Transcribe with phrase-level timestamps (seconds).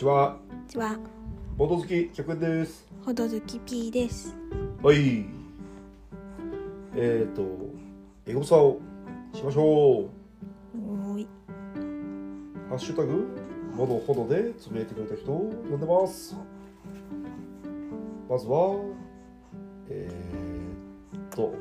[0.00, 0.38] ちは。
[0.48, 0.98] こんにちは、
[1.58, 2.86] ボード好き100円です。
[3.04, 4.34] ほどずき P です。
[4.82, 5.26] はい。
[6.96, 7.42] えっ、ー、と、
[8.24, 8.80] エゴサを
[9.34, 11.28] しましょおーい、う。
[12.70, 13.26] ハッシュタグ、
[13.76, 16.34] ボドほどでつぶやいてくれた人を呼んでます。
[18.26, 18.82] まずは、
[19.90, 21.54] えー、っと、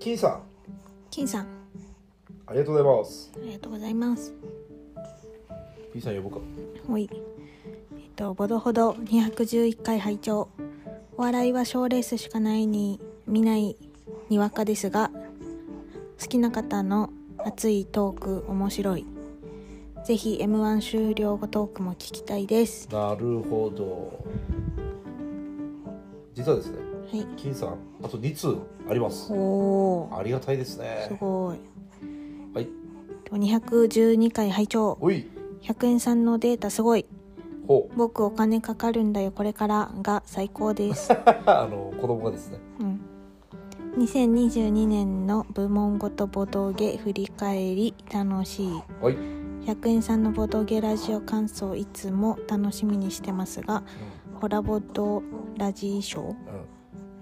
[0.00, 0.42] 金さん、
[1.10, 1.51] 金さん、
[2.52, 3.32] ありがとうございます。
[3.34, 4.34] ありがとうございます。
[5.94, 6.42] P さん呼ぶか。
[6.86, 7.08] ほい。
[7.10, 10.48] えっと、ボドほど211回拝聴
[11.16, 13.78] お笑いは賞レースしかないに見ない
[14.28, 15.10] にわかですが、
[16.20, 19.06] 好きな方の熱いトーク面白い。
[20.04, 22.86] ぜひ M1 終了後トークも聞きたいです。
[22.92, 24.26] なるほど。
[26.34, 26.78] 実はですね、
[27.12, 27.26] はい。
[27.38, 28.58] 金さん、あと2通
[28.90, 29.32] あります。
[29.32, 31.16] おー、ありがたいですすね。
[31.18, 31.48] ごい。
[31.50, 31.71] はい。
[33.36, 35.28] 212回拝聴おい、
[35.62, 37.06] 100円さんのデータすごい。
[37.66, 37.96] ほう。
[37.96, 41.12] 僕お金かかるんだよこれからが最高です、
[41.46, 42.58] あの、子供がですね。
[42.80, 43.00] うん、
[43.98, 49.16] 2022年の部門ごとボドゲ振り返り楽しいはい。
[49.66, 53.84] 100円さんのボドゲラジオ感想いつも楽しみにしてますが
[54.40, 55.22] ホラボド
[55.56, 56.34] ラジーショーうん。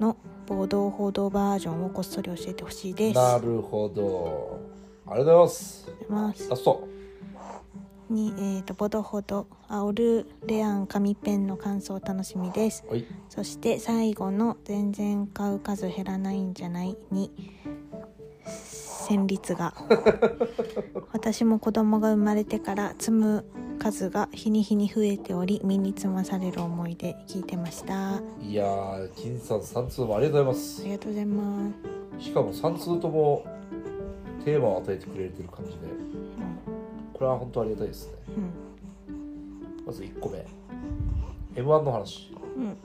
[0.00, 0.16] の
[0.46, 4.69] ボード報道バージョンをこっそり教えてほしいですなるほど。
[5.10, 5.92] ありがとうございます。
[6.08, 6.88] ますラスト。
[8.08, 13.04] に、えー、とボドほどあオルレアン紙ペンの感想楽しみですはい。
[13.28, 17.30] そして最後の「全然買う数減らないんじゃない?」に
[18.44, 19.74] 旋律が
[21.12, 23.44] 私も子供が生まれてから積む
[23.78, 30.84] 数が日に日に増えており身につまされる思いで聞いてましたあいやー、金さん3通もありがとうございます。
[30.84, 31.70] りがとうございま
[32.18, 33.44] す、しかも3通とも
[34.44, 35.78] テーマを与えてくれてる感じで、
[37.12, 38.14] これは本当ありがたいですね。
[38.36, 40.44] うんまず1個目。
[41.54, 42.32] M1 の話。
[42.56, 42.76] うん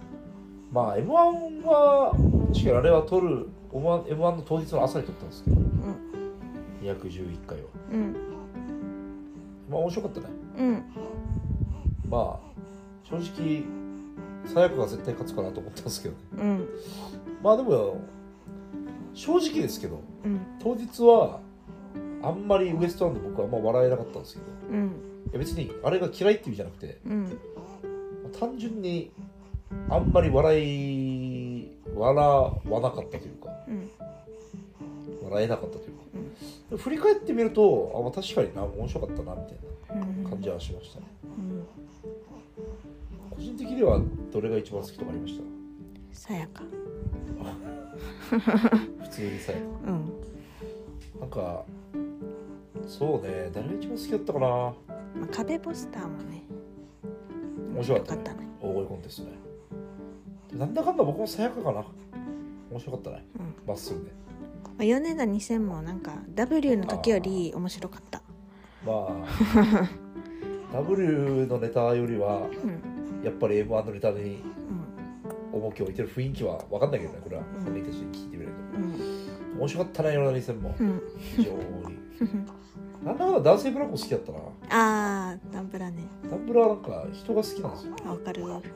[0.72, 2.12] まあ M1 は、
[2.54, 5.58] 確かにあれは撮る、M1, M1 の当日の朝に撮ったんですけど、
[6.82, 7.64] 211回は。
[7.92, 8.16] うんうん
[9.70, 10.28] まあ面白かったね。
[10.58, 10.84] うん
[12.10, 12.40] まあ、
[13.04, 13.64] 正直、
[14.46, 16.20] さやかが絶対勝つかなと思ったんですけどね。
[16.38, 16.68] うん
[17.42, 17.98] まあでも、
[19.14, 21.40] 正直ですけど、うん当日は、
[22.26, 24.86] あんまりウエストランド僕はあんま笑えなかったんですけど、うん。
[25.30, 27.40] いや別にあれが嫌いって意味じゃなくて、うん。
[28.40, 29.12] 単純に
[29.90, 32.26] あんまり笑い、笑
[32.68, 33.90] わなかったというか、うん。
[35.30, 36.04] 笑えなかったというか、
[36.70, 39.58] でも振り返ってみると、あまあ確かにな、面白かったなみたい
[40.02, 40.24] うん。
[40.24, 41.06] な感じはしましたね。
[41.24, 41.66] うん。
[43.30, 44.02] 個人的には
[44.34, 45.42] どれが一番好きとかありまし
[46.14, 46.64] さやか。
[47.44, 48.40] た
[49.04, 50.12] 普通にさうん。
[51.20, 51.64] なんか
[52.88, 53.50] そうね。
[53.54, 54.48] 誰が一番好きだったかな？
[54.48, 54.74] ま
[55.24, 56.44] あ、壁ポスターもね。
[57.74, 58.48] 面白かったね。
[58.62, 59.38] 大声コンテストね。
[60.52, 61.86] でなんだかんだ僕もさやかかな。
[62.72, 63.26] 面白かったね。
[63.40, 63.56] うん。
[63.68, 64.12] まっすぐで
[64.66, 68.22] まあ、米田2000もなんか W の時より面白かった。
[68.86, 69.90] まあ
[70.74, 73.24] W のネタよりはうん。
[73.24, 74.42] やっぱり M1 のネタに
[75.54, 75.60] うん。
[75.62, 77.44] 重きを置いてる雰囲気は分かんないけどねこれは。
[77.58, 78.92] うん本人たちに聞いてみるうん。
[78.94, 80.76] と面白かったね米田2000も。
[80.80, 81.02] うん。
[81.18, 81.95] 非常に
[83.04, 83.18] なん。
[83.18, 83.44] だかん。
[83.44, 84.40] だ男性ブランコ好きだったな
[84.70, 86.78] あーダンブラねダンブラはなん。
[86.84, 87.72] か人が好きなん。
[87.72, 88.74] ですよあわかるわかる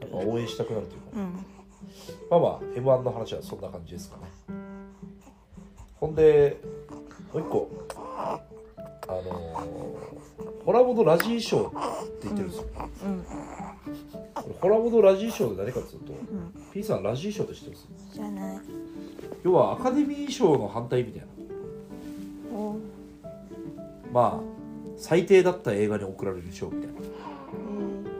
[0.00, 0.10] なん。
[0.10, 1.32] か応援したくなるというかうん。
[2.30, 3.60] まあまあ M1 の話はそん。
[3.60, 4.22] な感じですかね
[5.96, 6.14] ほん。
[6.14, 6.60] で
[7.32, 8.40] もう一個あ
[9.06, 12.48] のー、ホラボドラジー賞って言ってるん。
[12.50, 12.64] ですよ、
[13.04, 13.22] うん。
[14.34, 16.52] これホラボドラジー賞で何かっていうと、うん。
[16.72, 17.02] P さん。
[17.02, 18.60] ラジー賞って知ってますじゃない
[19.42, 21.26] 要はアカデミー賞の反対みたいな
[24.12, 24.54] まあ
[24.96, 26.94] 最低だった映画に贈られる賞みたいな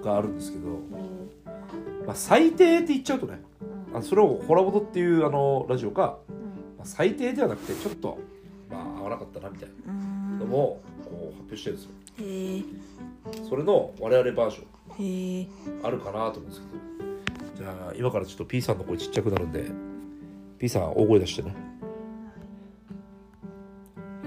[0.02, 3.40] があるんですけど、ーまあ、最低って言っちゃうとね
[3.94, 6.18] あそれをホラボドっていうあのラジオが、
[6.76, 8.18] まあ、最低ではなくてちょっと
[8.70, 13.48] まあ合わなかったなみたいなうんのもこう発表してるんですよ。
[13.48, 14.64] それの我々バージョン。
[15.82, 16.94] あるかなと思うんですけど。
[17.56, 19.70] じゃあ今からちょっと P さんの声ちっちゃくなるんで
[20.58, 21.54] P さん大声出してね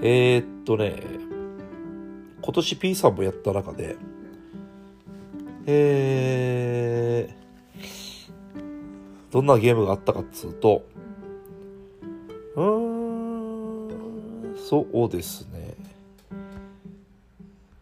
[0.00, 1.02] えー、っとね
[2.40, 3.96] 今年 P さんもやった中で
[5.66, 7.82] えー、
[9.30, 10.86] どんなゲームがあったかっつうと
[12.56, 13.94] うー
[14.54, 15.74] んそうですね。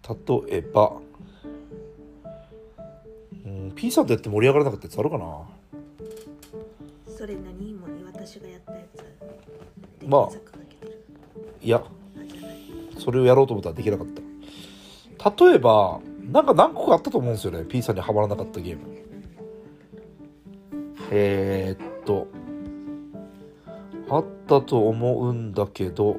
[0.09, 0.93] 例えば
[3.45, 5.49] うん P さんとやって盛り上がらなかったやつあるかな？
[7.09, 7.71] それ何？
[7.71, 9.05] 今私がやったやつ。
[10.07, 10.37] まあ
[11.63, 11.83] いや
[13.07, 15.45] それをやろうと思ったらできなかった。
[15.47, 17.65] 例えばなんか何個かあったと思うんですよね。
[17.65, 18.83] P さんにはまらなかったゲーム。
[21.13, 22.27] えー、っと
[24.11, 26.17] あったと思うんだけど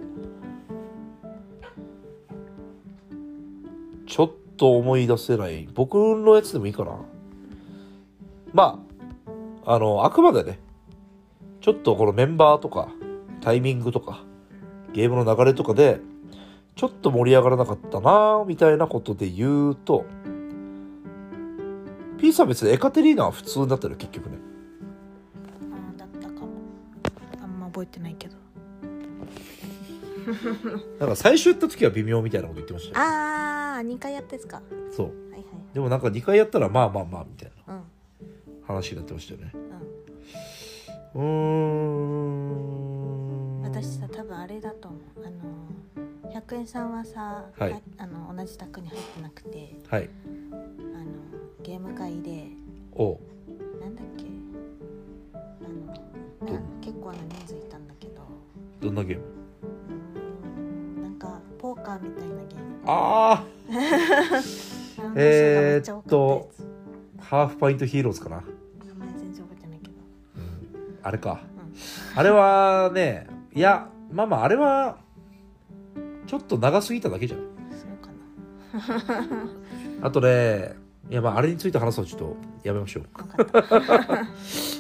[4.06, 5.68] ちょっと思い出せない。
[5.74, 7.01] 僕のやつでもいいかな。
[8.54, 8.81] ま
[9.66, 10.57] ああのあくまでね
[11.60, 12.88] ちょっとこのメンバーとか
[13.42, 14.24] タイミングとか
[14.94, 16.00] ゲームの流れとかで
[16.77, 20.06] ちょっと盛り上がらなかったなみたいなことで言うと
[22.19, 24.38] P さん別にエカテリーナは普通だったよ結局ね。
[25.95, 26.47] あだったかも。
[27.41, 28.35] あんま覚えてないけど。
[31.00, 33.06] なんか最初やった時は微妙みたいなこと言ってましたよ。
[33.06, 34.57] ああ2回やったやつか。
[34.57, 35.07] はそう。
[35.07, 35.45] いはい。
[35.74, 37.81] でもなんか2回やったらまあまあまあみたいなうん。
[38.65, 39.53] 話になってましたよね。
[41.15, 41.21] うん。
[41.21, 41.27] うー
[43.59, 43.62] ん。
[43.62, 45.01] 私さ多分あれだと思う。
[45.24, 45.35] あの
[46.38, 47.74] 100円さんはさ、はい。
[47.74, 50.10] ああの同じ卓に入ってなくてはい。
[50.54, 51.06] あの
[51.63, 52.50] ゲーム会で
[52.94, 53.19] おう。
[53.81, 54.25] なんだっけ？
[55.34, 55.38] あ
[55.68, 58.22] のどな結構な人数いたんだけど。
[58.81, 59.24] どんなゲーム？
[61.01, 62.66] なんかポーカーみたいなゲーム。
[62.86, 63.44] あ
[65.00, 66.63] ラウンド数がめっちゃ多かったやつ、
[67.19, 68.44] あハーフパイントヒーローズかな、
[68.86, 69.94] 名前全然覚えてないけど。
[70.38, 71.42] うん、あれか。
[71.42, 72.19] うん。
[72.19, 75.00] あれはねいやまあまああれは
[76.27, 77.39] ちょっと長すぎただけじゃん
[77.71, 78.88] そうか
[80.01, 80.07] な。
[80.07, 80.75] あとね
[81.09, 83.03] いやまああれについて話すのちょっとやめましょう。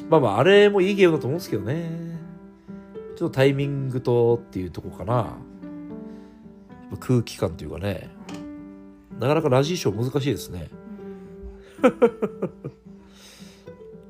[0.09, 2.17] まあまああれもいいゲームだと思うんですけどね。
[3.17, 5.37] ちょっとタイミングとっていうとこかな。
[6.99, 8.09] 空気感というかね。
[9.19, 10.69] なかなかラジーショー難しいですね。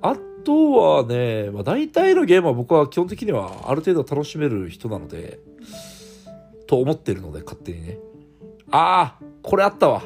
[0.02, 5.40] あとはね、まあ、大体のゲームは僕は基本的にはある程度楽しめる人なので
[6.68, 7.98] と思ってるので勝手にね。
[8.70, 10.04] ああこれあったわ。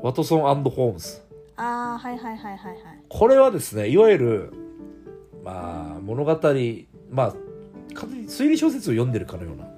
[0.00, 1.20] ワトソンホームズ。
[1.56, 2.80] ああはいはいはいはいはい。
[3.08, 4.52] これはですねいわゆる
[5.44, 6.40] まあ物語
[7.10, 7.34] まあ
[7.94, 9.64] 完全に推理小説を読んでるかのような。
[9.64, 9.70] うん。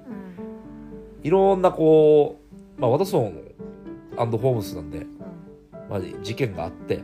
[1.23, 2.39] いろんなこ
[2.77, 3.41] う、まあ、ワトソン
[4.15, 5.07] ホームズなんで、うん
[5.89, 7.03] まあ、事件があって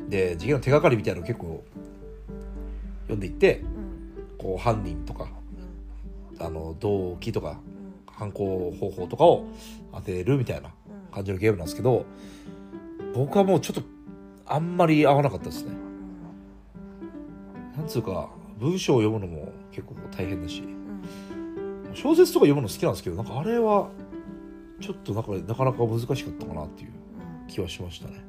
[0.00, 0.10] うん。
[0.10, 1.64] で事件の手がかりみたいなのを結構
[3.02, 4.36] 読んでいってうん。
[4.36, 5.37] こう犯人とかうん
[6.40, 8.12] あの動機とかうん。
[8.12, 9.44] 犯行方法とかを
[9.92, 11.14] 当てるみたいなうん。
[11.14, 12.04] 感じのゲームなんですけど
[13.14, 13.82] 僕はもうちょっと
[14.46, 15.72] あんまり合わなかったですね。
[17.76, 21.94] なんつうか文章を読むのも結構大変だしうん。
[21.94, 23.88] 小説とか読むの好きなんですけどなんかあれは
[24.80, 26.90] ちょっとなんかなかなか難しかったかなっていう
[27.48, 28.24] 気はしましたね。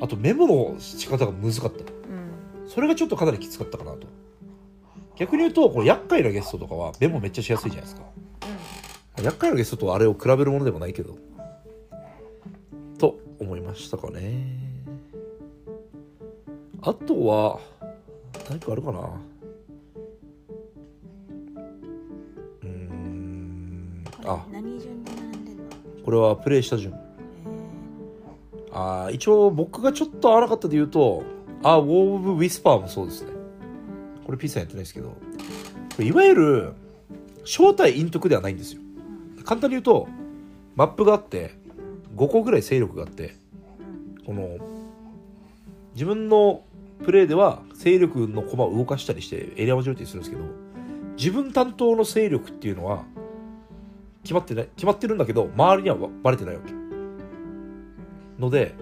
[0.00, 1.78] あとメモの仕方が難かった。
[1.80, 2.68] うん。
[2.68, 4.06] それがちょっとかなりきつかったかなと
[5.16, 8.02] 逆に言うとこれ厄介なゲストとかはメモめっちゃしやすいじゃないですか。
[9.22, 11.16] 厄介なゲストとあれを比べるものでもないけど。
[12.98, 14.46] と思いましたかね。
[16.82, 17.60] あとは
[18.50, 18.98] 何かあるかな。
[18.98, 25.64] うーんこれあ何順で並んでんの？
[26.04, 26.92] これはプレイした順。
[26.92, 26.96] え
[28.72, 31.22] あー一応僕がちょっと合わなかったで言うと
[31.62, 33.32] あウォー・オブ・ウィスパーもそうですね
[34.24, 35.16] これ P さんやってないですけどこ
[35.98, 36.72] れいわゆる
[37.44, 38.80] 正体陰徳ではないんですよ。
[39.44, 40.08] 簡単に言うと
[40.76, 41.54] マップがあって
[42.16, 43.36] 5個ぐらい勢力があって
[44.24, 44.56] この
[45.94, 46.62] 自分の
[47.04, 50.44] プレイでは勢力の駒を動かしたりしてエリアマジョリティするんですけど
[51.16, 53.04] 自分担当の勢力っていうのは
[54.22, 56.72] 決まってない決まってるんだけど周りにはバレてないわけ。
[58.38, 58.74] ので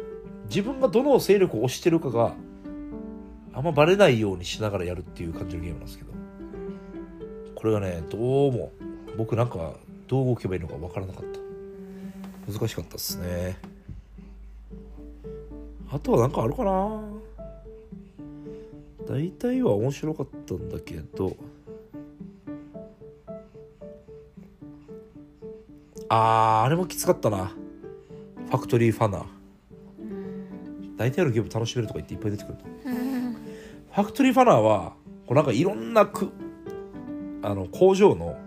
[0.47, 2.35] 自分がどの勢力を押してるかが
[3.55, 6.13] あんまバレないようにしながらやるっていう感じのゲームなんですけど。
[7.55, 8.73] これがねどうも
[9.17, 9.75] 僕なんか
[10.09, 11.25] どう動けばいいのかわからなかっ
[12.47, 12.53] た。
[12.53, 13.57] 難しかったですね。
[15.91, 17.01] あとはなんかあるかな。
[19.07, 21.37] 大体は面白かったんだけど。
[26.09, 27.53] あーあれもきつかったな。
[28.47, 29.25] ファクトリーファナー。
[30.97, 32.65] 大体のゲーム楽しめるとか言っていっぱい出てくると。
[33.93, 34.95] ファクトリーファナーは
[35.27, 36.33] こうなんかいろんなく
[37.43, 38.39] あの工場の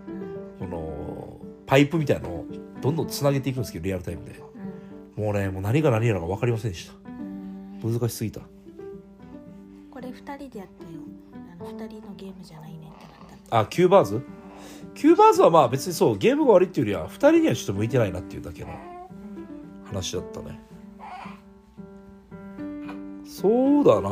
[0.58, 2.46] このパイプみたいなのを
[2.80, 4.44] どんどんつなげていくんですけどリアルタイムで。
[5.16, 6.94] もうねもう何が何やらか分かりませんでした。
[7.82, 8.40] 難しすぎた。
[9.90, 11.00] これ二人でやってよ。
[11.32, 13.60] あの二人のゲームじゃないねってなった。
[13.60, 14.22] あキューバーズ？
[14.94, 18.74] キューバーズはまあ別にそうゲームが悪いっていうよりは2人にはちょっと向いてないなっていうだけの
[19.86, 20.60] 話だったね。
[23.24, 24.10] そうだな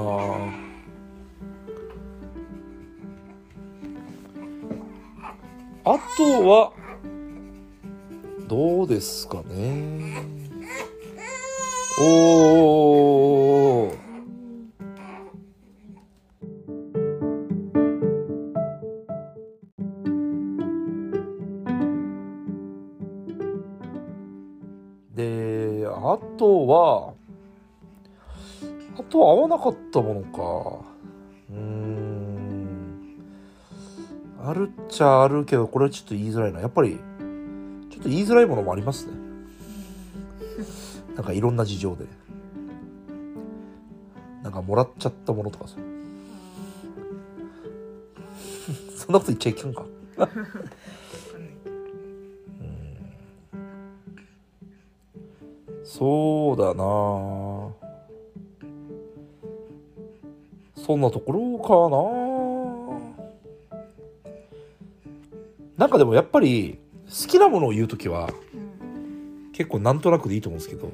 [5.86, 6.72] あとは
[8.48, 10.24] どうですかね。
[12.00, 14.04] おー。
[25.14, 27.14] であとは
[28.98, 30.22] あとは合わなかったもの
[30.82, 30.93] か。
[34.94, 36.60] ちゃあるけどこれはちょっと言いづらいな。
[36.60, 37.00] やっぱり
[37.90, 39.12] ちょっと言いづらいものもありますね。
[41.16, 42.04] なんかいろんな事情で。
[44.44, 45.74] なんかもらっちゃったものとかさ。
[48.96, 49.84] そんなこと言っちゃいけんか？
[55.82, 56.84] そうだな。
[60.76, 61.96] そんなところかな。
[65.98, 68.30] でもやっぱり好きなものを言う時は
[69.52, 70.90] 結構なんとなくでいいと思うんですけど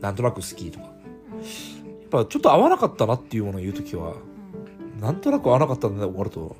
[0.00, 0.86] なんとなく好きとか。
[0.86, 4.16] やっぱちょっと合わなかったなっていうものを言う時は
[5.00, 6.56] なんとなく合わなかったんだで終わると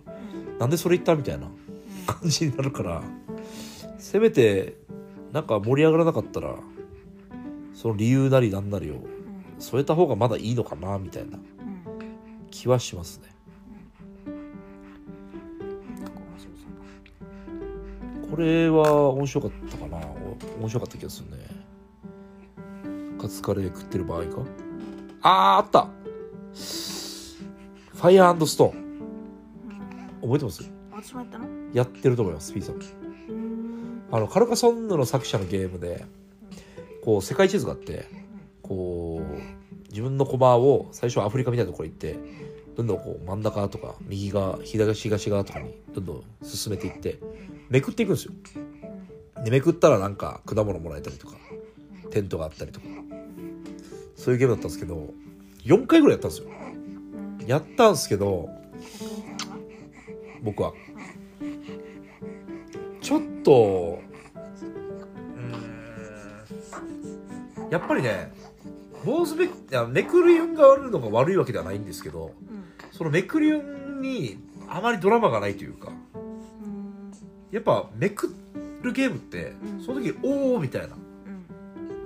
[0.61, 1.49] なんでそれ言ったみたいな
[2.07, 3.03] 感じになるから
[3.99, 4.77] せめて
[5.33, 6.55] なんか盛り上がらなかったら
[7.75, 9.05] その理由なりなんなりを
[9.59, 11.39] 添えた方がまだいいのかなみたいな
[12.51, 13.29] 気はしますね
[18.31, 19.99] これは面白かったかな。
[19.99, 21.47] お面白かった気がするね。
[23.21, 24.43] カツカレー食ってる場合か？
[25.23, 25.89] あーあった。
[27.95, 28.91] ファイアストーン。
[30.23, 30.71] 覚えてます？
[30.93, 31.47] 私もやったの？
[31.73, 32.79] やってると思います P さんう
[33.33, 36.05] んあのカルカソンヌの作者のゲームで
[37.05, 38.07] こう世界地図があって
[38.63, 42.19] こう自分の駒を最初はアフリカみたいなところ行って
[42.77, 47.19] どんどんこう真ん中とか右側左東側とかにどんどん進めていって
[47.71, 48.33] めくっていくんですよ。
[49.45, 51.37] でめくったらなんか果物もらえたりとか
[52.11, 52.87] テントがあったりとか。
[54.17, 55.15] そういうゲームだったんですけど
[55.65, 56.51] 4回ぐらいやったんですよ。
[57.47, 58.51] やったんですけど
[60.43, 60.75] 僕は。
[63.01, 63.99] ちょっと
[67.71, 68.33] やっぱりね
[69.05, 72.35] 坊主めいやめくり運があるのが悪いわけではないんですけど
[72.93, 75.93] そのめくり運にあまりドラマがないというか
[77.51, 78.35] やっぱめく
[78.83, 79.85] るゲームってうん。
[79.85, 80.97] その時「おお」みたいな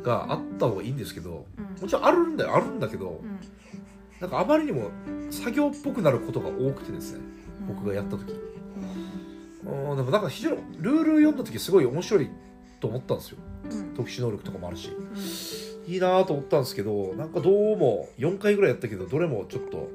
[0.02, 1.46] があった方がいいんですけど
[1.80, 3.22] もちろんあるんだよあるんだけど
[4.20, 4.90] なんかあまりにも
[5.30, 7.20] 作業っぽくなることが多くてですね
[7.66, 8.32] 僕がやった時。
[9.64, 9.96] うん。
[9.96, 12.28] でもなんか非常にルール読んだ時すごい面白い
[12.80, 13.38] と思ったんですよ。
[13.96, 14.90] 特殊能力とかもあるし。
[15.86, 19.90] いいなと思ったんですけどなんかどうも4回ぐらいやったけどどれもちょっと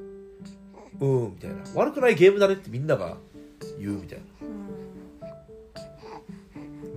[1.00, 1.56] うーんみたいな。
[1.74, 3.16] 悪くないゲームだねってみんなが
[3.78, 4.24] 言うみたいな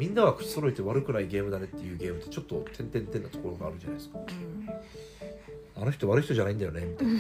[0.04, 4.20] みんなが口揃えて悪くないゲームだねっていうゲームってちょっと点々点なところがあるじゃないですか。
[5.78, 7.14] あの人悪い人じゃないんだよねみたいな。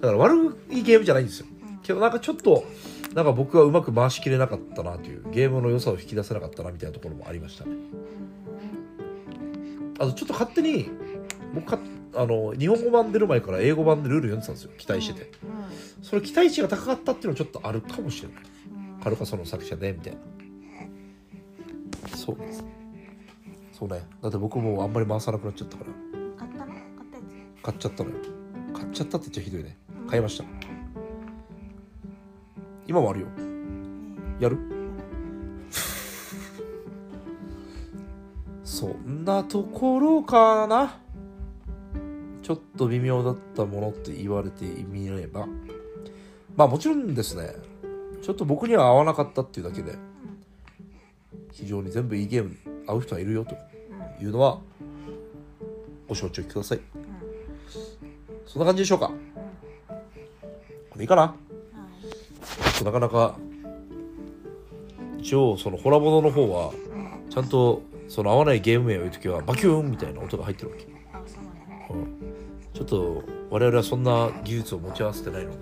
[0.00, 1.46] だから悪いゲームじゃないんですよ。
[1.82, 2.64] けどなんかちょっと
[3.14, 7.72] なんか僕はうまく回しきれなかったなというゲームの良さを引き出せなかったなみたいなところもありましたね。
[9.98, 10.88] あとちょっと勝手に
[11.54, 11.78] 僕か
[12.14, 14.70] あの日本語版出る前から英語版でルール読んでたんですよ。
[14.78, 15.30] 期待してて。
[16.00, 18.42] それ期待値が高かったっていうのはちょっとあるかもしれない。
[19.04, 20.18] カルカソンの作者でみたいな
[22.26, 22.36] そう
[23.72, 24.02] そうね。
[24.20, 25.90] だって僕もうあんまり回さなくなっちゃったから。
[26.36, 26.78] 買ったの買っ
[27.12, 27.22] たや
[27.60, 28.16] つ買っちゃったのよ。
[28.74, 29.78] 買っちゃったって言っちゃひどいね。
[30.08, 30.44] 買いました。
[32.88, 33.26] 今もあるよ。
[34.40, 34.58] やる？
[38.64, 40.98] そんなところかな。
[42.42, 45.46] ちょっと微妙だったものって言われてみれば。
[46.56, 47.52] まあもちろんですね。
[48.22, 49.96] ちょっと僕には合わなかったっていうだけで。
[51.56, 52.54] 非常に全部いいゲーム
[52.86, 53.54] 合う人はいるよと
[54.22, 54.58] いうのは
[56.06, 56.80] ご承知おきください。
[58.46, 59.08] そんな感じでしょうか。
[59.08, 59.14] こ
[60.92, 61.34] れでいいかな。
[62.84, 63.36] なかなか
[65.18, 66.72] 一応そのホラボノの方は
[67.30, 72.06] ちゃんとその合わないゲーム名を言う時はバキューンみたいな音が入ってるわけ、うなん。
[72.74, 75.56] ちょっと我々はそんな技術を持ち合わせてないので。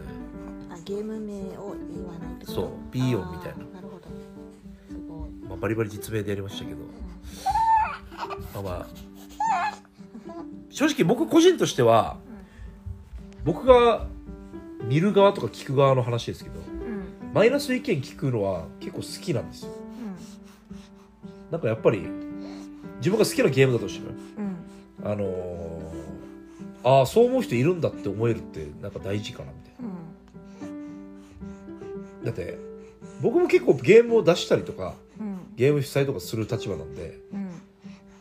[0.70, 2.50] あゲーム名を言わないと。
[2.50, 2.68] そう。
[2.90, 3.53] ピーヨンみたい
[5.64, 6.76] バリバリ実名でやりましたけど、
[8.52, 8.86] まあまあ。
[10.68, 12.18] 正直僕個人としては
[13.46, 14.06] 僕が
[14.82, 17.32] 見る側とか聞く側の話ですけどうん。
[17.32, 19.70] マイナス意見聞くのは結構好きなんですよ。
[21.48, 22.00] うなんかやっぱり
[22.98, 24.16] 自分が好きなゲームだとしてもん
[25.02, 25.12] うん。
[25.12, 25.84] あのー
[26.86, 29.72] ああそう思う人いるんだって思えるってなんか大事かなみたい
[32.20, 32.24] うん。
[32.26, 32.58] なだって
[33.22, 35.03] 僕も結構ゲームを出したりとかうん
[35.56, 37.48] ゲーム主催とかする立場なんでうん。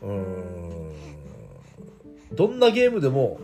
[0.01, 0.93] うーん。
[2.33, 3.39] どんなゲームでも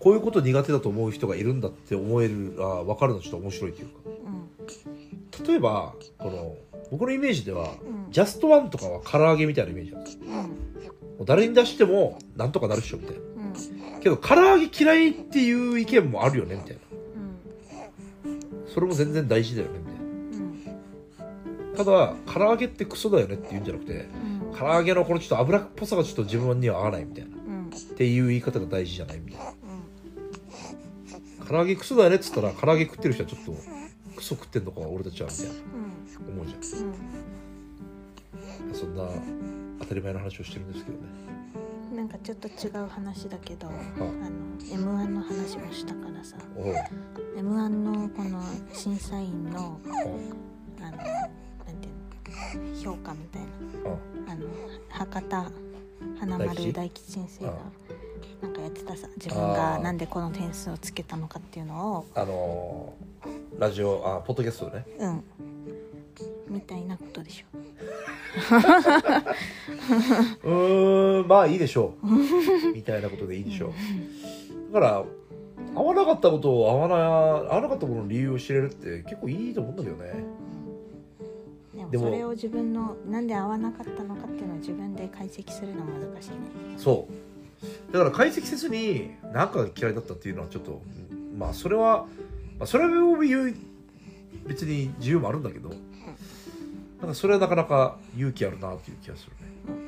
[0.00, 3.94] こういうこと苦手だと思う人がいるんだって思えるあ分かるのちょっと面白いというか。
[5.40, 5.46] うん。
[5.46, 6.56] 例えばこの
[6.90, 8.12] 僕のイメージでは、うん。
[8.12, 10.20] ジャストワンとかは唐揚げみたいなイメージなんですよ。
[11.18, 11.26] うん。
[11.26, 13.20] 誰に出してもなんとかなるっしょみたいな。
[13.96, 14.00] うん。
[14.00, 16.82] けど唐揚げ嫌いっていう意見もあるよねみたいな。
[18.26, 18.72] うん。
[18.72, 19.87] それも全然大事だよねみ
[21.78, 24.58] ただ唐揚げってクソだよねって言うんじゃなくてうん。
[24.58, 27.68] 唐揚げのこのちょっと油っぽさがちょっと自分には合わないみたいなうん。
[27.68, 29.50] っていう言い方が大事じゃないみたいな。
[31.40, 31.46] うん。
[31.46, 33.52] 唐揚げクソだよねっつったら唐揚げ食ってる人はちょっと
[34.16, 35.52] クソ食ってんのか俺たちはみたいな。
[35.52, 35.58] うん
[36.18, 36.60] 思うじゃん。
[36.60, 37.18] うん
[38.74, 39.04] そんな
[39.80, 41.04] 当たり前の話をしてるんですけどね。
[41.94, 43.70] なんかちょっと違う話だけどあ。
[43.70, 44.10] あの
[44.72, 46.36] m 1の話もしたからさ。
[47.36, 48.42] m 1のこの
[48.72, 49.80] 審査員の
[50.80, 50.98] あの
[52.82, 53.42] 評価みたい
[53.84, 53.88] あ
[54.28, 54.46] なあの
[54.88, 55.50] 博多
[56.20, 57.12] 花丸大吉？
[57.12, 57.54] 先生があ
[58.42, 59.82] なんかやってたさ自分あがー。
[59.82, 62.06] なんでこの点数をつけたのかっていうのを。
[62.14, 63.08] あのー
[63.58, 64.86] ラジオあポッドキャストでね。
[65.00, 65.24] うん。
[66.48, 67.46] みたいなことでしょ。
[70.44, 72.72] うーんまあいいでしょう。
[72.72, 73.68] みたいなことでいいでしょ
[74.70, 74.72] う。
[74.72, 75.04] だから
[75.74, 80.24] 合わなかったことを合わな合わなかったものの理由を知れるって結構いいと思うんだけどね
[81.90, 86.36] でもそれを自分のなんで合わなかったのかっていうのを自分で解析するのは難しいね。
[86.76, 87.92] そう。
[87.92, 90.80] だから解析せずに何かが嫌いだったっていうのはちょっと
[91.12, 92.06] うんまあそれは、
[92.58, 93.54] まあ、それを言う
[94.46, 99.78] 別に自由もあるんだけどなんかそれはなかなか勇気あるなっていう気がするね。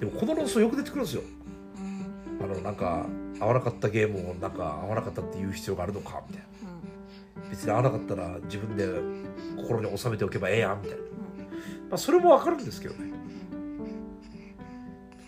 [0.00, 1.22] でもこの論争よく出てくるんですよ。
[1.78, 3.06] うんあのなんか
[3.40, 6.46] 合わなかったゲームをなんか合わなかったっていう必要があるのかみたいな。
[7.50, 8.86] 別に合わなかったら自分で
[9.62, 11.04] 心に収めておけばええやんみたいな、
[11.88, 13.12] まあ、それもわかるんですけどね。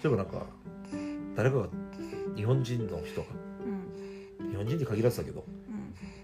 [0.03, 0.47] 例えばなんか
[1.37, 1.68] 誰かが
[2.37, 3.27] 日本人の人が
[3.64, 3.73] うん。
[3.73, 5.44] うん日本人に限らずだけど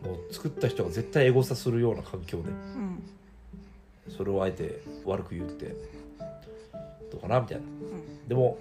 [0.04, 0.10] うん。
[0.10, 3.02] もう作った人が絶対エゴサするような環境でうん。
[4.08, 5.76] それをあえて悪く言って
[7.10, 7.64] どうかなみたいな。
[7.64, 8.28] うん。
[8.28, 8.58] でも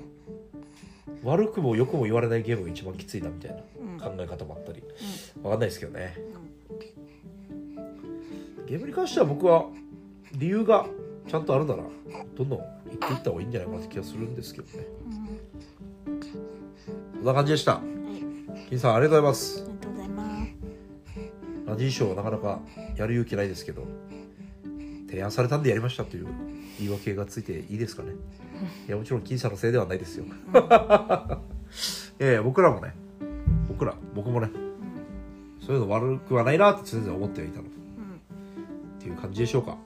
[1.23, 3.99] 悪くも良くも言われないゲームが一番きついなみたいなうん。
[3.99, 4.83] 考え方もあったり。
[5.41, 6.17] わかんないですけどね。
[6.69, 8.65] うん。
[8.65, 9.65] ゲームに関しては僕は
[10.33, 10.85] 理由が
[11.27, 11.83] ちゃんとあるなら
[12.35, 14.85] どんどん言っていった方がいいんじゃないかなって気がするんですけどね。
[17.15, 17.25] そん。
[17.25, 17.81] な感じでした。
[18.69, 19.63] 金さんありがとうございます。
[19.63, 20.53] ありがとうございます。
[21.65, 22.59] ラジーショーなかなか
[22.97, 23.87] やる勇気ないですけど
[25.07, 26.27] 提案されたんでやりましたという
[26.79, 28.11] 言い訳がついていいですかね。
[28.87, 30.25] いやもちろん金さんのせいではないですよ。
[32.19, 32.93] いやいや僕らもね
[33.67, 35.65] 僕ら僕もねうん。
[35.65, 37.63] そういうの悪くはないなって常々思ってはいたの。
[37.63, 37.69] っう
[38.97, 38.99] ん。
[38.99, 39.71] ていう感じでしょうか。
[39.71, 39.77] うん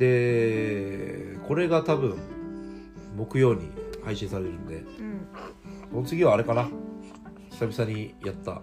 [0.00, 2.16] でこれが多分
[3.16, 3.70] 木曜に
[4.02, 5.26] 配信されるんでうん。
[5.90, 6.68] その次はあれかな。
[7.50, 8.62] 久々にやった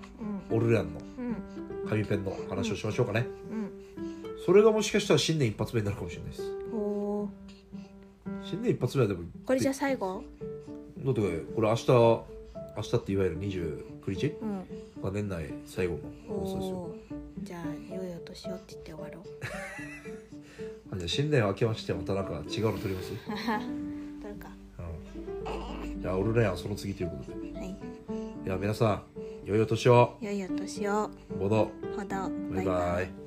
[0.50, 0.58] うん。
[0.58, 1.88] オルレアンのうん。
[1.88, 3.28] 紙ペンの話をしましょうかね。
[3.52, 3.72] うん。
[4.46, 6.42] それがもしかしたら新年一発目になるかもしれないです。
[6.74, 7.30] おー
[8.44, 10.24] 新年一発目はでもこれじゃ最後？
[11.06, 11.22] だって
[11.56, 12.26] これ明日明
[12.82, 15.04] 日っていわゆる29日うん。
[15.04, 16.76] が年内最後の放送ですよ。
[16.78, 17.44] おー。
[17.44, 19.37] じゃあ良いお年をって言って終わろう
[20.98, 23.12] あじゃあ新年明けましてまたなんか違うの撮ります、
[24.22, 24.50] どれか。
[25.84, 27.60] うん、じゃあオルレアンはその次ということで。
[27.60, 27.76] はい。
[28.44, 29.04] では皆さん
[29.46, 30.18] 良いお年を。
[30.22, 31.10] 良いお年を。
[31.40, 32.30] ボドほど。
[32.54, 33.27] バイバイ